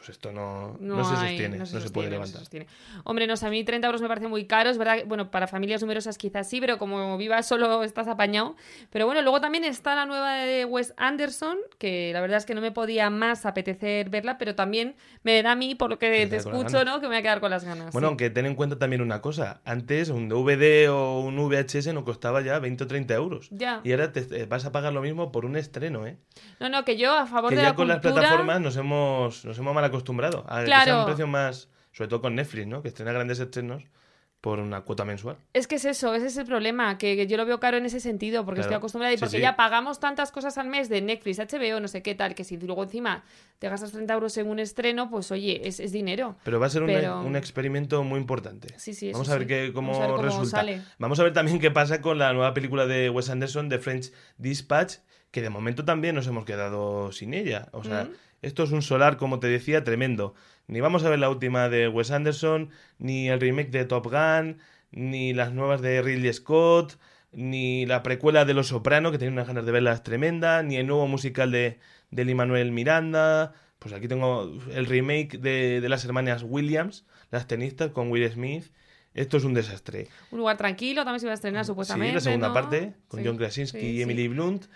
[0.00, 2.40] pues esto no, no, se hay- sostiene, no se, puede sostiene, no levantar.
[2.40, 2.66] sostiene.
[3.04, 5.30] Hombre, no sé, a mí 30 euros me parece muy caro, es verdad, que, bueno,
[5.30, 8.56] para familias numerosas quizás sí, pero como vivas solo estás apañado.
[8.88, 12.54] Pero bueno, luego también está la nueva de Wes Anderson, que la verdad es que
[12.54, 16.26] no me podía más apetecer verla, pero también me da a mí, por lo que
[16.26, 16.82] Te escucho.
[16.86, 16.94] ¿no?
[17.00, 17.92] Que me voy a quedar con las ganas.
[17.92, 18.10] Bueno, sí.
[18.10, 19.60] aunque ten en cuenta también una cosa.
[19.66, 23.48] Antes un DVD o un VHS no costaba ya 20 o 30 euros.
[23.50, 23.80] Ya.
[23.84, 26.16] Y ahora te eh, vas a pagar lo mismo por un estreno, ¿eh?
[26.58, 29.44] No, no, que yo a favor Que de ya la con las plataformas nos hemos,
[29.44, 30.84] nos hemos mal acostumbrado a que Claro.
[30.92, 32.82] sean precios más, sobre todo con Netflix, ¿no?
[32.82, 33.84] Que estrena grandes estrenos
[34.40, 35.36] por una cuota mensual.
[35.52, 37.84] Es que es eso, ese es el problema, que que yo lo veo caro en
[37.84, 38.68] ese sentido, porque Claro.
[38.70, 39.42] estoy acostumbrada y porque sí.
[39.42, 42.56] ya pagamos tantas cosas al mes de Netflix, HBO, no sé qué tal, que si
[42.56, 43.22] luego encima
[43.58, 46.36] te gastas 30 euros en un estreno, pues oye, es, es dinero.
[46.42, 48.68] Pero va a ser un- Pero- un, experimento muy importante.
[48.78, 49.48] Sí, sí, Vamos a ver sí.
[49.48, 50.56] qué, cómo, Vamos a ver cómo resulta.
[50.56, 50.82] sale.
[50.98, 54.10] Vamos a ver también qué pasa con la nueva película de Wes Anderson, The French
[54.38, 54.94] Dispatch,
[55.30, 57.68] que de momento también nos hemos quedado sin ella.
[57.72, 58.12] O sea, Mm.
[58.42, 60.34] Esto es un solar, como te decía, tremendo.
[60.66, 64.58] Ni vamos a ver la última de Wes Anderson, ni el remake de Top Gun,
[64.92, 66.98] ni las nuevas de Ridley Scott,
[67.32, 70.86] ni la precuela de Los Soprano, que tenía unas ganas de verlas tremenda, ni el
[70.86, 71.78] nuevo musical de,
[72.10, 73.52] de Lin-Manuel Miranda.
[73.78, 78.72] Pues aquí tengo el remake de, de las hermanas Williams, las tenistas, con Will Smith.
[79.14, 80.08] Esto es un desastre.
[80.30, 82.10] Un lugar tranquilo, también se va a estrenar supuestamente.
[82.10, 82.54] Sí, la segunda ¿no?
[82.54, 84.02] parte, con Sí, John Krasinski sí, y.
[84.02, 84.66] Emily Blunt.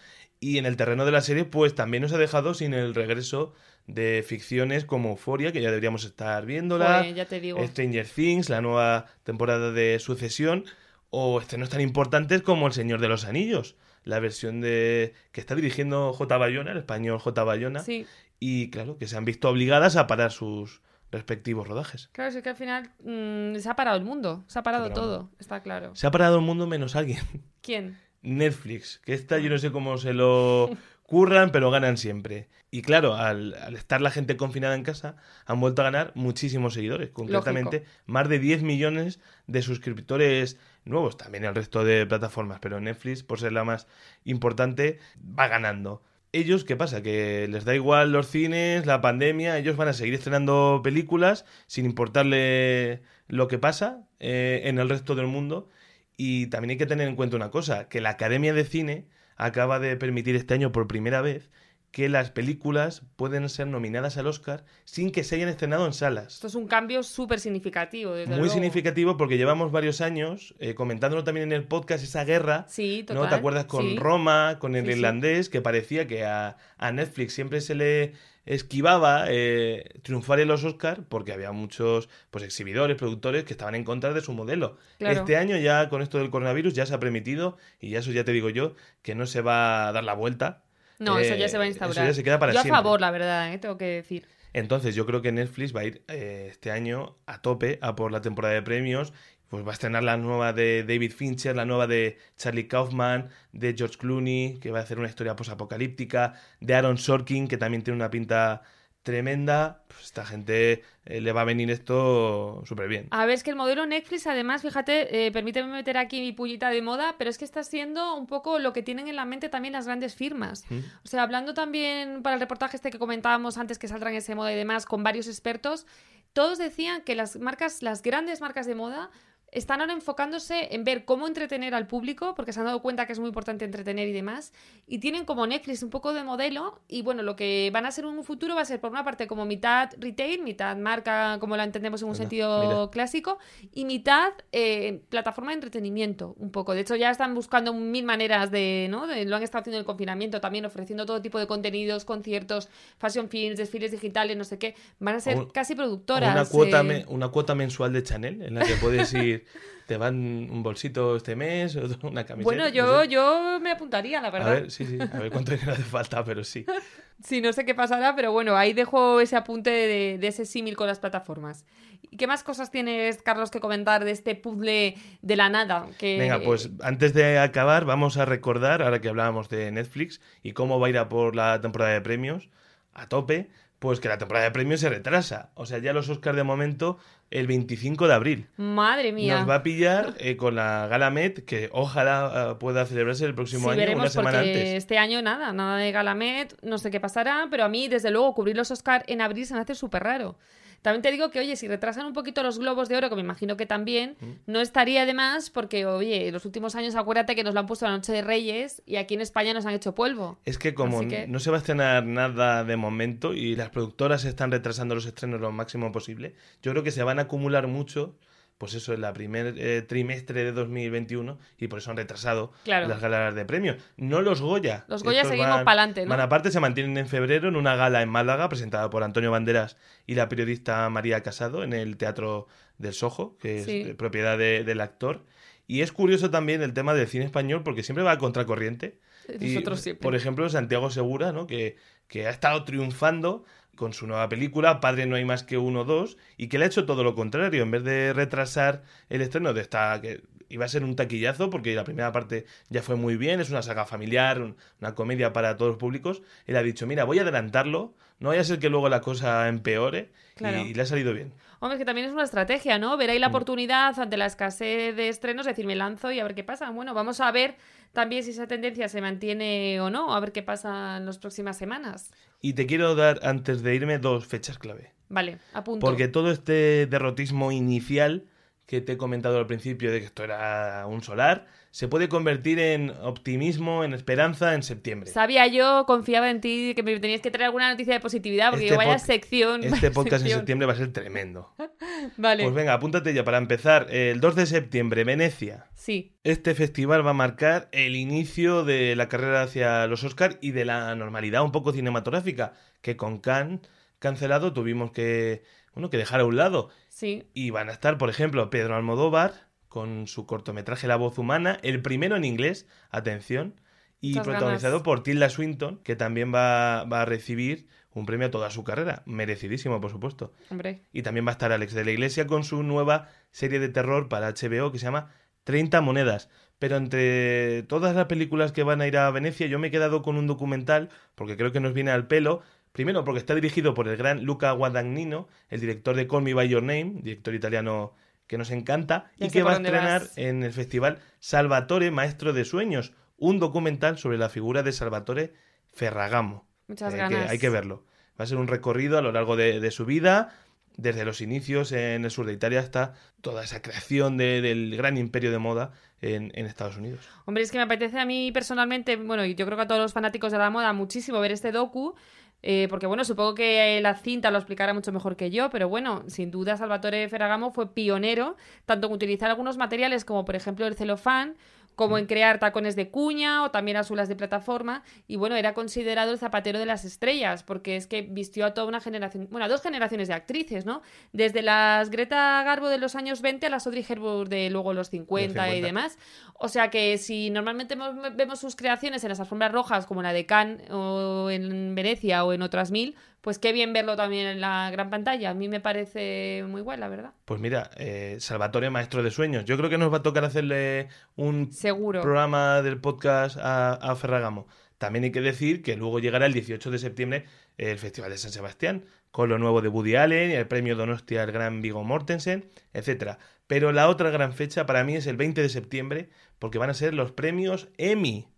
[0.45, 3.55] Y en el terreno de la serie, pues también nos ha dejado sin el regreso
[3.87, 6.99] de ficciones como Euphoria, que ya deberíamos estar viéndola.
[6.99, 7.67] Joder, ya te digo.
[7.67, 10.67] Stranger Things, la nueva temporada de Sucesión.
[11.09, 15.55] O estrenos tan importantes como El Señor de los Anillos, la versión de que está
[15.55, 16.37] dirigiendo J.
[16.37, 17.43] Bayona, el español J.
[17.43, 17.81] Bayona.
[17.81, 18.05] Sí,
[18.39, 22.11] Y claro, que se han visto obligadas a parar sus respectivos rodajes.
[22.13, 25.31] Claro, es que al final mm, se ha parado el mundo, se ha parado todo,
[25.39, 25.97] está claro.
[25.97, 27.21] Se ha parado el mundo menos alguien.
[27.63, 27.97] ¿Quién?
[28.25, 30.71] Netflix, que esta yo no sé cómo se lo
[31.05, 32.49] curran, pero ganan siempre.
[32.71, 36.75] Y claro, al, al estar la gente confinada en casa, han vuelto a ganar muchísimos
[36.75, 42.81] seguidores, concretamente más de 10 millones de suscriptores nuevos, también el resto de plataformas, pero
[42.81, 43.87] Netflix, por ser la más
[44.25, 44.99] importante,
[45.39, 46.03] va ganando.
[46.33, 47.01] Ellos, ¿qué pasa?
[47.01, 51.85] Que les da igual los cines, la pandemia, ellos van a seguir estrenando películas sin
[51.85, 55.69] importarle lo que pasa eh, en el resto del mundo.
[56.17, 59.79] Y también hay que tener en cuenta una cosa, que la Academia de Cine acaba
[59.81, 61.51] de permitir este año por primera vez
[61.91, 66.35] que las películas pueden ser nominadas al Oscar sin que se hayan estrenado en salas.
[66.35, 68.53] Esto es un cambio súper significativo, desde Muy luego.
[68.53, 73.15] significativo porque llevamos varios años eh, comentándolo también en el podcast, esa guerra, Sí, ¿no?
[73.15, 73.29] total.
[73.31, 73.97] ¿Te acuerdas con sí.
[73.97, 74.99] Roma, con el Sí, sí.
[74.99, 78.13] irlandés, que parecía que a, a Netflix siempre se le
[78.47, 83.85] esquivaba eh, triunfar en los Oscars porque había muchos pues exhibidores, productores que estaban en
[83.85, 84.77] contra de su modelo.
[84.99, 85.21] Claro.
[85.21, 88.25] Este año ya con esto del coronavirus ya se ha permitido y ya eso ya
[88.25, 90.63] te digo yo que no se va a dar la vuelta.
[90.99, 92.07] No, eso Eh, ya se va a eso instaurar.
[92.07, 92.83] ya se queda para Yo a siempre.
[92.83, 93.59] favor, la verdad, ¿eh?
[93.59, 94.27] tengo que decir.
[94.53, 98.13] Entonces yo creo que Netflix va a ir eh, este año a tope a por
[98.13, 99.13] la temporada de premios.
[99.55, 103.73] Pues va a estrenar la nueva de David Fincher, la nueva de Charlie Kaufman, de
[103.79, 107.95] George Clooney, que va a hacer una historia posapocalíptica, de Aaron Sorkin, que también tiene
[107.95, 108.63] una pinta
[109.05, 109.85] tremenda.
[109.87, 113.07] Pues esta gente eh, le va a venir esto súper bien.
[113.13, 116.71] A ver, es que el modelo Netflix, además, fíjate, eh, permíteme meter aquí mi pullita
[116.71, 119.49] de moda, pero es que está siendo un poco lo que tienen en la mente
[119.49, 120.65] también las grandes firmas.
[120.69, 120.79] ¿Mm?
[121.05, 124.35] O sea, hablando también para el reportaje este que comentábamos antes que saldrá en ese
[124.35, 125.87] moda y demás con varios expertos,
[126.33, 129.11] todos decían que las marcas, las grandes marcas de moda,
[129.55, 133.13] están ahora enfocándose en ver cómo entretener al público, porque se han dado cuenta que
[133.13, 134.53] es muy importante entretener y demás,
[134.87, 138.05] y tienen como Netflix un poco de modelo, y bueno, lo que van a ser
[138.05, 141.57] en un futuro va a ser por una parte como mitad retail, mitad marca, como
[141.57, 142.91] la entendemos en un Anda, sentido mira.
[142.91, 143.39] clásico,
[143.73, 146.75] y mitad eh, plataforma de entretenimiento, un poco.
[146.75, 149.07] De hecho, ya están buscando mil maneras de, ¿no?
[149.07, 152.69] De- lo han estado haciendo en el confinamiento también, ofreciendo todo tipo de contenidos, conciertos,
[152.99, 154.75] fashion films, desfiles digitales, no sé qué.
[154.99, 156.33] Van a ser un- casi productoras.
[156.33, 159.44] una cuota, eh, me- una cuota mensual de Chanel en la que puedes ir,
[159.87, 160.15] te van
[160.51, 162.45] un bolsito este mes, otro una camiseta.
[162.45, 163.09] Bueno, no yo, sé.
[163.09, 164.51] yo me apuntaría, la A verdad.
[164.53, 166.65] ver, sí, sí, a ver cuánto dinero hace falta, pero sí.
[167.23, 170.77] Sí, no sé qué pasará, pero bueno, ahí dejo ese apunte de, de ese símil
[170.77, 171.65] con las plataformas.
[172.11, 175.87] ¿Y qué más cosas tienes, Carlos, que comentar de este puzzle de la nada?
[175.97, 176.19] Que...
[176.19, 180.81] Venga, pues antes de acabar, vamos a recordar, ahora que hablábamos de Netflix y cómo
[180.81, 182.51] va a ir a por la temporada de premios
[182.93, 185.51] a tope, pues que la temporada de premios se retrasa.
[185.55, 186.99] O sea, ya los Oscars de momento
[187.31, 188.47] el 25 de abril.
[188.57, 189.39] Madre mía.
[189.39, 193.35] Nos va a pillar eh, con la Gala Met, que ojalá eh, pueda celebrarse el
[193.35, 194.75] próximo Sí, año, veremos una semana porque antes.
[194.75, 198.33] este año nada, nada de Galamet, no sé qué pasará, pero a mí, desde luego,
[198.35, 200.37] cubrir los Oscar en abril se me hace súper raro.
[200.85, 203.23] También te digo que, oye, si retrasan un poquito los globos de oro, que me
[203.23, 204.33] imagino que también, Mm.
[204.53, 207.87] no estaría de más porque, oye, los últimos años acuérdate que nos lo han puesto
[207.87, 210.37] la noche de Reyes y aquí en España nos han hecho polvo.
[210.45, 214.27] Es que como que- no se va a estrenar nada de momento y las productoras
[214.27, 218.15] están retrasando los estrenos lo máximo posible, yo creo que se van a acumular mucho,
[218.59, 222.87] pues eso, en la primer eh, trimestre de 2021 y por eso han retrasado Claro.
[222.89, 223.77] las galas de premios.
[223.97, 224.85] No los Goya.
[224.89, 226.11] Los Goya Estos seguimos van- pa'lante, ¿no?
[226.11, 229.77] Van aparte, se mantienen en febrero en una gala en Málaga presentada por Antonio Banderas
[230.07, 232.47] y la periodista María Casado en el Teatro
[232.79, 233.83] del Sojo, que es Sí.
[233.83, 235.25] de propiedad de- del actor.
[235.67, 238.99] Y es curioso también el tema del cine español porque siempre va a contracorriente.
[239.41, 240.03] Y, Nosotros siempre.
[240.03, 241.47] Por ejemplo, Santiago Segura, ¿no?
[241.47, 241.77] que,
[242.09, 246.17] que ha estado triunfando con su nueva película, Padre no hay más que uno dos,
[246.37, 247.63] y que le ha hecho todo lo contrario.
[247.63, 251.75] En vez de retrasar el estreno de esta, que iba a ser un taquillazo, porque
[251.75, 255.57] la primera parte ya fue muy bien, es una saga familiar, un- una comedia para
[255.57, 258.69] todos los públicos, él ha dicho, mira, voy a adelantarlo, no vaya a ser que
[258.69, 260.59] luego la cosa empeore, Claro.
[260.65, 261.33] y, le ha salido bien.
[261.61, 262.97] Hombre, que también es una estrategia, ¿no?
[262.97, 263.33] Ver ahí la Mm.
[263.35, 266.71] oportunidad ante la escasez de estrenos, decir, me lanzo y a ver qué pasa.
[266.71, 267.57] Bueno, vamos a ver
[267.93, 271.57] también si esa tendencia se mantiene o no, a ver qué pasa en las próximas
[271.57, 272.13] semanas.
[272.45, 274.93] Y te quiero dar, antes de irme, dos fechas clave.
[275.09, 275.81] Vale, apunto.
[275.81, 278.25] Porque todo este derrotismo inicial
[278.67, 282.59] que te he comentado al principio de que esto era un solar, se puede convertir
[282.61, 285.11] en optimismo, en esperanza en septiembre.
[285.11, 288.67] Sabía yo, confiaba en ti, que me tenías que traer alguna noticia de positividad, porque
[288.67, 289.65] Este vaya sección.
[289.65, 290.39] Este vaya podcast en sección.
[290.41, 291.53] septiembre va a ser tremendo.
[292.17, 293.89] Vale, Pues venga, apúntate ya para empezar.
[293.91, 295.67] El 2 de septiembre, Venecia.
[295.75, 296.13] sí.
[296.25, 300.65] Este festival va a marcar el inicio de la carrera hacia los Oscars y de
[300.65, 303.61] la normalidad un poco cinematográfica que con Cannes
[303.99, 305.43] cancelado tuvimos que,
[305.75, 306.71] bueno, que dejar a un lado.
[306.89, 311.59] Sí, Y van a estar, por ejemplo, Pedro Almodóvar con su cortometraje La voz humana,
[311.63, 313.61] el primero en inglés, atención,
[314.01, 314.85] y protagonizado ganas.
[314.85, 319.03] por Tilda Swinton, que también va, va a recibir un premio a toda su carrera,
[319.07, 320.33] merecidísimo, por supuesto.
[320.51, 320.83] Hombre.
[320.93, 324.09] Y también va a estar Alex de la Iglesia con su nueva serie de terror
[324.09, 325.11] para HBO que se llama
[325.45, 326.29] 30 monedas.
[326.59, 330.03] Pero entre todas las películas que van a ir a Venecia, yo me he quedado
[330.03, 332.43] con un documental, porque creo que nos viene al pelo.
[332.75, 336.49] Primero, porque está dirigido por el gran Luca Guadagnino, el director de Call Me By
[336.49, 337.95] Your Name, director italiano
[338.27, 340.19] que nos encanta, Ya y que va a estrenar vas.
[340.19, 345.35] en el festival Salvatore, Maestro de Sueños, un documental sobre la figura de Salvatore
[345.73, 346.49] Ferragamo.
[346.67, 347.27] Muchas Eh, ganas.
[347.27, 347.85] que hay que verlo.
[348.19, 350.35] Va a ser un recorrido a lo largo de, de su vida,
[350.77, 354.97] desde los inicios en el sur de Italia hasta toda esa creación de- del gran
[354.99, 357.01] imperio de moda en, en Estados Unidos.
[357.27, 359.81] Hombre, es que me apetece a mí personalmente, bueno, y yo creo que a todos
[359.81, 361.95] los fanáticos de la moda muchísimo ver este docu,
[362.43, 366.03] eh, porque bueno, supongo que la cinta lo explicará mucho mejor que yo, pero bueno,
[366.09, 370.75] sin duda Salvatore Ferragamo fue pionero tanto en utilizar algunos materiales como por ejemplo el
[370.75, 371.37] celofán,
[371.75, 374.83] como en crear tacones de cuña o también azulas de plataforma.
[375.07, 378.67] Y bueno, era considerado el zapatero de las estrellas, porque es que vistió a toda
[378.67, 380.83] una generación, bueno, a dos generaciones de actrices, ¿no?
[381.13, 384.91] Desde las Greta Garbo de los años 20 a las Audrey Hepburn de luego los
[384.91, 385.67] 50, y 50.
[385.67, 385.99] demás.
[386.35, 387.77] O sea que si normalmente
[388.15, 392.33] vemos sus creaciones en las alfombras rojas, como la de Cannes o en Venecia o
[392.33, 395.31] en otras mil, pues qué bien verlo también en la gran pantalla.
[395.31, 397.13] A mí me parece muy guay, la verdad.
[397.25, 399.47] Pues mira, eh, Salvatore, maestro de sueños.
[399.47, 402.03] Yo creo que nos va a tocar hacerle un Seguro.
[402.03, 404.47] programa del podcast a, a Ferragamo.
[404.77, 407.25] También hay que decir que luego llegará el 18 de septiembre
[407.57, 411.33] el Festival de San Sebastián, con lo nuevo de Woody Allen, el premio Donostia al
[411.33, 413.19] gran Vigo Mortensen, etcétera.
[413.47, 416.75] Pero la otra gran fecha para mí es el 20 de septiembre, porque van a
[416.75, 418.29] ser los premios Emmy.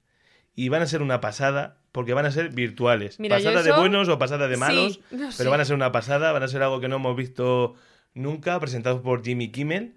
[0.55, 3.19] Y van a ser una pasada, porque van a ser virtuales.
[3.19, 5.39] Mira, pasada de buenos o pasada de malos, Sí, no sé.
[5.39, 7.75] pero van a ser una pasada, van a ser algo que no hemos visto
[8.13, 9.95] nunca, presentados por Jimmy Kimmel.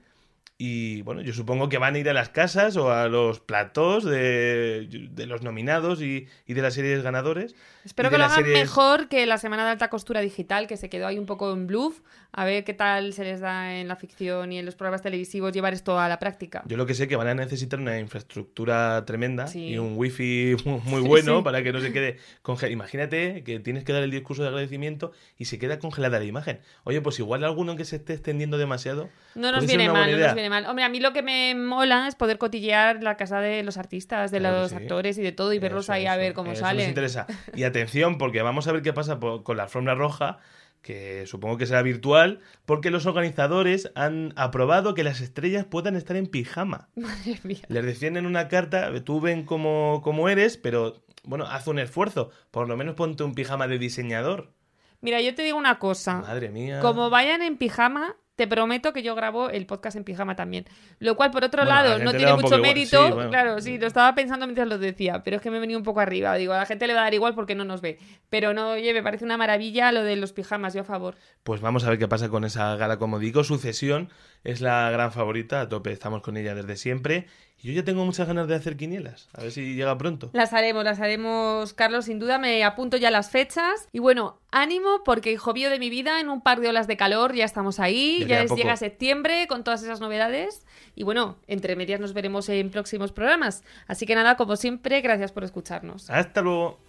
[0.62, 4.04] Y bueno, yo supongo que van a ir a las casas o a los platós
[4.04, 7.56] de, de los nominados y, y de las series ganadores.
[7.86, 10.90] Espero que lo hagan series- mejor que la semana de alta costura digital, que se
[10.90, 12.02] quedó ahí un poco en bluff.
[12.34, 15.54] A ver qué tal se les da en la ficción y en los programas televisivos
[15.54, 16.62] llevar esto a la práctica.
[16.68, 19.70] Yo lo que sé que van a necesitar una infraestructura tremenda Sí.
[19.70, 21.44] y un wifi muy, muy Sí, bueno sí.
[21.44, 22.74] para que no se quede congelada.
[22.74, 26.60] Imagínate que tienes que dar el discurso de agradecimiento y se queda congelada la imagen.
[26.84, 29.10] Oye, pues igual alguno que se esté extendiendo demasiado.
[29.36, 30.66] No nos viene mal, no nos viene mal.
[30.66, 34.32] Hombre, a mí lo que me mola es poder cotillear la casa de los artistas,
[34.32, 34.76] de Claro los sí.
[34.76, 36.90] actores y de todo y verlos Eso, ahí a ver cómo eso nos salen.
[36.90, 37.28] interesa.
[37.56, 40.40] Y atención, porque vamos a ver qué pasa con la alfombra roja,
[40.82, 46.16] que supongo que será virtual, porque los organizadores han aprobado que las estrellas puedan estar
[46.16, 46.90] en pijama.
[46.96, 47.60] Madre mía.
[47.68, 52.32] Les decían en una carta, tú ven como, como eres, pero bueno, haz un esfuerzo.
[52.52, 54.54] Por lo menos ponte un pijama de diseñador.
[55.02, 56.22] Mira, yo te digo una cosa.
[56.22, 56.80] Madre mía.
[56.82, 60.64] Como vayan en pijama, te prometo que yo grabo el podcast en pijama también.
[61.00, 63.06] Lo cual, por otro Bueno, lado, no tiene mucho mérito.
[63.06, 63.30] Sí, bueno.
[63.30, 65.84] Claro, sí, lo estaba pensando mientras lo decía, pero es que me he venido un
[65.84, 66.34] poco arriba.
[66.36, 68.00] Digo, a la gente le va a dar igual porque no nos ve.
[68.30, 71.16] Pero no, oye, me parece una maravilla lo de los pijamas, yo a favor.
[71.44, 73.44] Pues vamos a ver qué pasa con esa gala, como digo.
[73.44, 74.08] Sucesión
[74.46, 77.28] es la gran favorita, a tope, estamos con ella desde siempre.
[77.62, 79.28] Yo ya tengo muchas ganas de hacer quinielas.
[79.34, 80.30] A ver si llega pronto.
[80.32, 82.38] Las haremos, las haremos, Carlos, sin duda.
[82.38, 83.90] Me apunto ya las fechas.
[83.92, 86.96] Y bueno, ánimo, porque hijo mío de mi vida, en un par de olas de
[86.96, 88.24] calor ya estamos ahí.
[88.26, 90.66] Ya es- llega septiembre con todas esas novedades.
[90.96, 93.64] Y bueno, entre medias nos veremos en próximos programas.
[93.88, 96.10] Así que nada, como siempre, gracias por escucharnos.
[96.10, 96.80] Hasta luego.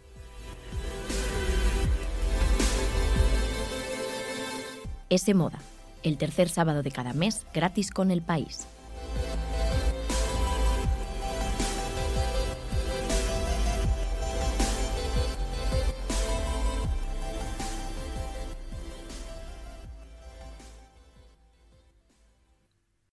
[5.09, 5.59] Ese Moda,
[6.02, 8.66] el tercer sábado de cada mes gratis con el país.